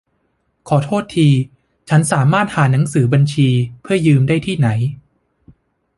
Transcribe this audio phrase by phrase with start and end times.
[0.69, 1.27] ขอโทษที
[1.89, 3.47] ฉันสามารถหาหนังสือบัญชี
[3.81, 4.67] เพื่อยืมได้ที่ไหน?